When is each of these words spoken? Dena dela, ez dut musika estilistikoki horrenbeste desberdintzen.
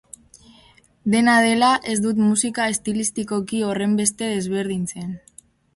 Dena 1.15 1.35
dela, 1.47 1.69
ez 1.93 1.95
dut 2.07 2.23
musika 2.31 2.67
estilistikoki 2.75 3.65
horrenbeste 3.71 4.35
desberdintzen. 4.35 5.19